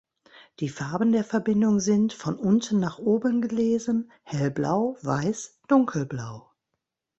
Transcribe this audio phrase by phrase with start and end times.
[0.61, 6.49] Die Farben der Verbindung sind, von unten nach oben gelesen: hellblau, weiß, dunkelblau.